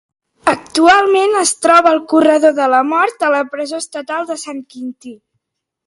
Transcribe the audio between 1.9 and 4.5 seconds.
al corredor de la mort a la presó estatal de